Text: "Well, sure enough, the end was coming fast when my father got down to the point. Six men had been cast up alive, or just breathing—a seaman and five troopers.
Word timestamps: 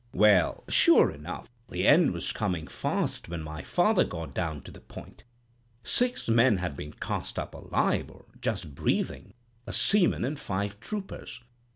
"Well, 0.15 0.63
sure 0.67 1.11
enough, 1.11 1.47
the 1.69 1.87
end 1.87 2.11
was 2.11 2.31
coming 2.31 2.65
fast 2.65 3.29
when 3.29 3.43
my 3.43 3.61
father 3.61 4.03
got 4.03 4.33
down 4.33 4.61
to 4.61 4.71
the 4.71 4.79
point. 4.81 5.23
Six 5.83 6.27
men 6.27 6.57
had 6.57 6.75
been 6.75 6.93
cast 6.93 7.37
up 7.37 7.53
alive, 7.53 8.09
or 8.09 8.25
just 8.41 8.73
breathing—a 8.73 9.73
seaman 9.73 10.25
and 10.25 10.39
five 10.39 10.79
troopers. 10.79 11.41